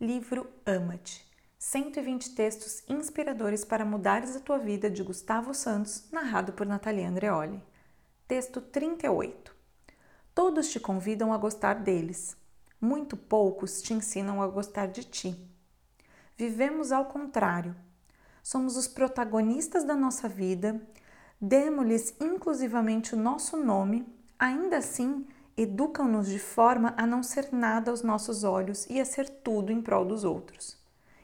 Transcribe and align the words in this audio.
Livro 0.00 0.46
Ama-te. 0.64 1.26
120 1.58 2.32
textos 2.36 2.84
inspiradores 2.88 3.64
para 3.64 3.84
mudares 3.84 4.36
a 4.36 4.38
tua 4.38 4.56
vida 4.56 4.88
de 4.88 5.02
Gustavo 5.02 5.52
Santos, 5.52 6.04
narrado 6.12 6.52
por 6.52 6.64
Natalia 6.64 7.08
Andreoli. 7.08 7.60
Texto 8.28 8.60
38. 8.60 9.52
Todos 10.32 10.68
te 10.68 10.78
convidam 10.78 11.32
a 11.32 11.36
gostar 11.36 11.82
deles. 11.82 12.36
Muito 12.80 13.16
poucos 13.16 13.82
te 13.82 13.92
ensinam 13.92 14.40
a 14.40 14.46
gostar 14.46 14.86
de 14.86 15.02
ti. 15.02 15.36
Vivemos 16.36 16.92
ao 16.92 17.06
contrário. 17.06 17.74
Somos 18.40 18.76
os 18.76 18.86
protagonistas 18.86 19.82
da 19.82 19.96
nossa 19.96 20.28
vida, 20.28 20.80
demos-lhes 21.40 22.14
inclusivamente 22.20 23.16
o 23.16 23.18
nosso 23.18 23.56
nome, 23.56 24.06
ainda 24.38 24.76
assim 24.76 25.26
educam-nos 25.58 26.28
de 26.28 26.38
forma 26.38 26.94
a 26.96 27.04
não 27.04 27.20
ser 27.20 27.48
nada 27.50 27.90
aos 27.90 28.02
nossos 28.02 28.44
olhos 28.44 28.86
e 28.88 29.00
a 29.00 29.04
ser 29.04 29.28
tudo 29.28 29.72
em 29.72 29.82
prol 29.82 30.04
dos 30.04 30.22
outros. 30.22 30.78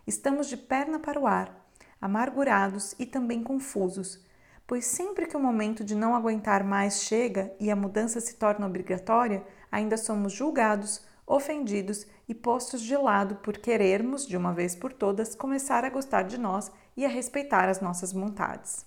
Estamos 0.05 0.49
de 0.49 0.57
perna 0.57 0.99
para 0.99 1.21
o 1.21 1.27
ar, 1.27 1.65
amargurados 2.01 2.97
e 2.99 3.07
também 3.07 3.45
confusos, 3.45 4.21
pois 4.67 4.87
sempre 4.87 5.27
que 5.27 5.37
o 5.37 5.41
momento 5.41 5.85
de 5.85 5.95
não 5.95 6.17
aguentar 6.17 6.65
mais 6.65 7.03
chega 7.05 7.55
e 7.61 7.71
a 7.71 7.77
mudança 7.77 8.21
se 8.21 8.35
torna 8.35 8.67
obrigatória, 8.67 9.47
ainda 9.71 9.97
somos 9.97 10.33
julgados, 10.33 11.03
ofendidos 11.25 12.05
e 12.29 12.35
postos 12.35 12.83
de 12.83 12.97
lado 12.97 13.37
por 13.37 13.57
querermos, 13.57 14.27
de 14.27 14.37
uma 14.37 14.53
vez 14.53 14.75
por 14.75 14.93
todas, 14.93 15.37
começar 15.37 15.85
a 15.85 15.91
gostar 15.91 16.23
de 16.23 16.39
nós 16.39 16.73
e 16.97 17.05
a 17.05 17.09
respeitar 17.09 17.69
as 17.69 17.81
nossas 17.81 18.13
vontades. 18.13 18.85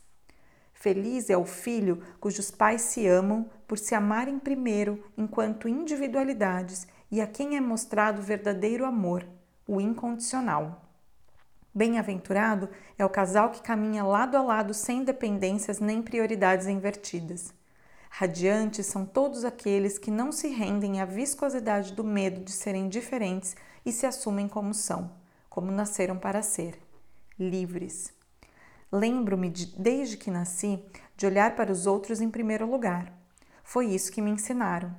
Feliz 0.79 1.31
é 1.31 1.35
o 1.35 1.43
filho 1.43 2.03
cujos 2.19 2.51
pais 2.51 2.81
se 2.81 3.07
amam 3.07 3.49
por 3.67 3.79
se 3.79 3.95
amarem 3.95 4.37
primeiro 4.37 5.03
enquanto 5.17 5.67
individualidades 5.67 6.87
e 7.09 7.19
a 7.19 7.25
quem 7.25 7.57
é 7.57 7.61
mostrado 7.61 8.21
verdadeiro 8.21 8.85
amor, 8.85 9.27
o 9.67 9.81
incondicional. 9.81 10.83
Bem-aventurado 11.73 12.69
é 12.95 13.03
o 13.03 13.09
casal 13.09 13.49
que 13.49 13.61
caminha 13.61 14.03
lado 14.03 14.37
a 14.37 14.41
lado 14.41 14.71
sem 14.71 15.03
dependências 15.03 15.79
nem 15.79 15.99
prioridades 16.01 16.67
invertidas. 16.67 17.53
Radiantes 18.11 18.85
são 18.85 19.03
todos 19.03 19.43
aqueles 19.43 19.97
que 19.97 20.11
não 20.11 20.31
se 20.31 20.47
rendem 20.47 21.01
à 21.01 21.05
viscosidade 21.05 21.93
do 21.93 22.03
medo 22.03 22.41
de 22.41 22.51
serem 22.51 22.87
diferentes 22.87 23.55
e 23.83 23.91
se 23.91 24.05
assumem 24.05 24.47
como 24.47 24.75
são, 24.75 25.11
como 25.49 25.71
nasceram 25.71 26.17
para 26.19 26.43
ser, 26.43 26.79
livres. 27.39 28.16
Lembro-me, 28.91 29.49
de, 29.49 29.65
desde 29.77 30.15
que 30.15 30.31
nasci, 30.31 30.81
de 31.15 31.25
olhar 31.25 31.55
para 31.55 31.71
os 31.71 31.85
outros 31.85 32.21
em 32.21 32.29
primeiro 32.29 32.69
lugar. 32.69 33.11
Foi 33.63 33.87
isso 33.87 34.11
que 34.11 34.21
me 34.21 34.31
ensinaram. 34.31 34.95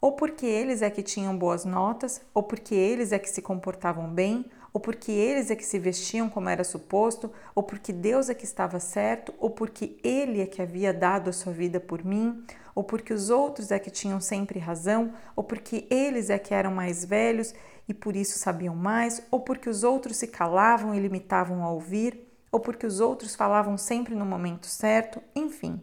Ou 0.00 0.12
porque 0.12 0.46
eles 0.46 0.80
é 0.80 0.88
que 0.88 1.02
tinham 1.02 1.36
boas 1.36 1.64
notas, 1.64 2.22
ou 2.32 2.42
porque 2.42 2.74
eles 2.74 3.12
é 3.12 3.18
que 3.18 3.28
se 3.28 3.42
comportavam 3.42 4.08
bem, 4.08 4.46
ou 4.72 4.80
porque 4.80 5.10
eles 5.10 5.50
é 5.50 5.56
que 5.56 5.64
se 5.64 5.78
vestiam 5.78 6.28
como 6.28 6.48
era 6.48 6.62
suposto, 6.62 7.32
ou 7.54 7.62
porque 7.62 7.92
Deus 7.92 8.28
é 8.28 8.34
que 8.34 8.44
estava 8.44 8.78
certo, 8.78 9.34
ou 9.38 9.48
porque 9.48 9.96
Ele 10.04 10.40
é 10.42 10.46
que 10.46 10.60
havia 10.60 10.92
dado 10.92 11.30
a 11.30 11.32
sua 11.32 11.52
vida 11.52 11.80
por 11.80 12.04
mim, 12.04 12.44
ou 12.74 12.84
porque 12.84 13.14
os 13.14 13.30
outros 13.30 13.70
é 13.70 13.78
que 13.78 13.90
tinham 13.90 14.20
sempre 14.20 14.58
razão, 14.58 15.14
ou 15.34 15.42
porque 15.42 15.86
eles 15.90 16.28
é 16.28 16.38
que 16.38 16.52
eram 16.52 16.70
mais 16.70 17.06
velhos 17.06 17.54
e 17.88 17.94
por 17.94 18.14
isso 18.14 18.38
sabiam 18.38 18.76
mais, 18.76 19.22
ou 19.30 19.40
porque 19.40 19.70
os 19.70 19.82
outros 19.82 20.18
se 20.18 20.26
calavam 20.26 20.94
e 20.94 21.00
limitavam 21.00 21.64
a 21.64 21.70
ouvir 21.70 22.25
ou 22.50 22.60
porque 22.60 22.86
os 22.86 23.00
outros 23.00 23.34
falavam 23.34 23.76
sempre 23.76 24.14
no 24.14 24.24
momento 24.24 24.66
certo, 24.66 25.22
enfim, 25.34 25.80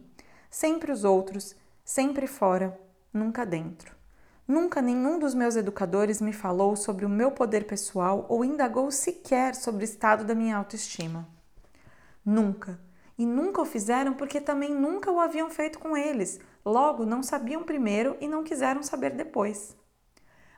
sempre 0.50 0.92
os 0.92 1.04
outros, 1.04 1.56
sempre 1.84 2.28
fora, 2.28 2.80
nunca 3.14 3.46
dentro. 3.46 3.96
Nunca 4.48 4.82
nenhum 4.82 5.20
dos 5.20 5.34
meus 5.34 5.56
educadores 5.56 6.20
me 6.20 6.34
falou 6.34 6.76
sobre 6.76 7.06
o 7.06 7.10
meu 7.10 7.32
poder 7.32 7.66
pessoal 7.66 8.26
ou 8.28 8.44
indagou 8.44 8.92
sequer 8.92 9.56
sobre 9.56 9.84
o 9.84 9.86
estado 9.86 10.26
da 10.26 10.36
minha 10.36 10.58
autoestima. 10.58 11.28
Nunca. 12.26 12.80
E 13.18 13.26
nunca 13.26 13.62
o 13.62 13.66
fizeram 13.66 14.14
porque 14.14 14.42
também 14.42 14.74
nunca 14.74 15.12
o 15.12 15.20
haviam 15.20 15.50
feito 15.50 15.80
com 15.80 15.96
eles, 15.96 16.40
logo 16.66 17.06
não 17.06 17.24
sabiam 17.24 17.64
primeiro 17.64 18.18
e 18.20 18.28
não 18.28 18.44
quiseram 18.44 18.84
saber 18.84 19.12
depois. 19.12 19.78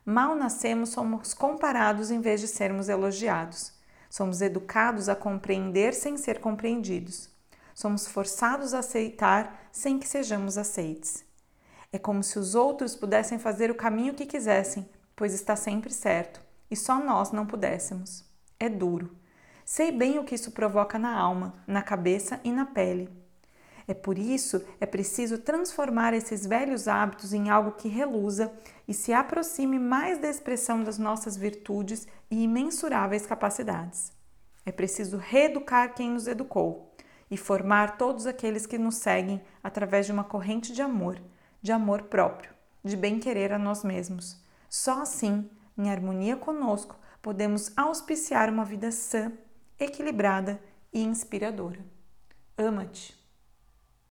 Mal 0.04 0.36
nascemos, 0.36 0.90
somos 0.90 1.34
comparados 1.34 2.12
em 2.12 2.22
vez 2.22 2.40
de 2.40 2.48
sermos 2.48 2.90
elogiados. 2.90 3.74
Somos 4.16 4.42
educados 4.42 5.10
a 5.10 5.16
compreender 5.16 5.94
sem 5.94 6.16
ser 6.16 6.40
compreendidos. 6.40 7.30
Somos 7.74 8.08
forçados 8.08 8.74
a 8.74 8.80
aceitar 8.80 9.68
sem 9.74 10.00
que 10.00 10.08
sejamos 10.08 10.58
aceites. 10.58 11.26
É 11.92 12.00
como 12.00 12.24
se 12.24 12.40
os 12.40 12.56
outros 12.56 12.96
pudessem 12.96 13.38
fazer 13.38 13.70
o 13.70 13.76
caminho 13.76 14.14
que 14.14 14.26
quisessem, 14.26 14.90
pois 15.18 15.34
está 15.34 15.58
sempre 15.58 15.92
certo, 15.92 16.42
e 16.72 16.78
só 16.78 16.98
nós 16.98 17.34
não 17.34 17.46
pudéssemos. 17.46 18.24
É 18.58 18.70
duro. 18.70 19.14
Sei 19.66 19.92
bem 19.92 20.18
o 20.18 20.24
que 20.24 20.36
isso 20.36 20.52
provoca 20.52 20.98
na 20.98 21.14
alma, 21.14 21.62
na 21.68 21.82
cabeça 21.82 22.40
e 22.42 22.54
na 22.54 22.66
pele. 22.66 23.10
É 23.88 23.94
por 23.94 24.18
isso 24.18 24.64
é 24.80 24.86
preciso 24.86 25.38
transformar 25.38 26.14
esses 26.14 26.46
velhos 26.46 26.88
hábitos 26.88 27.34
em 27.34 27.50
algo 27.50 27.74
que 27.74 27.88
reluza 27.88 28.52
e 28.88 28.94
se 28.94 29.14
aproxime 29.14 29.78
mais 29.78 30.18
da 30.18 30.30
expressão 30.30 30.84
das 30.84 30.98
nossas 30.98 31.38
virtudes 31.38 32.08
e 32.30 32.44
imensuráveis 32.44 33.26
capacidades. 33.26 34.12
É 34.66 34.72
preciso 34.72 35.18
reeducar 35.18 35.94
quem 35.94 36.10
nos 36.10 36.28
educou 36.28 36.96
e 37.30 37.38
formar 37.38 37.98
todos 37.98 38.26
aqueles 38.26 38.66
que 38.66 38.78
nos 38.78 38.96
seguem 38.96 39.42
através 39.64 40.08
de 40.08 40.12
uma 40.12 40.24
corrente 40.24 40.74
de 40.74 40.82
amor, 40.82 41.22
de 41.62 41.72
amor 41.72 42.04
próprio, 42.04 42.52
de 42.84 42.98
bem-querer 42.98 43.54
a 43.54 43.60
nós 43.60 43.84
mesmos. 43.84 44.42
Só 44.70 45.02
assim, 45.02 45.50
em 45.78 45.92
harmonia 45.92 46.36
conosco, 46.36 46.98
podemos 47.22 47.72
auspiciar 47.78 48.50
uma 48.50 48.66
vida 48.66 48.92
sã, 48.92 49.32
equilibrada 49.80 50.60
e 50.92 51.04
inspiradora. 51.04 51.84
Ama-te! 52.58 53.25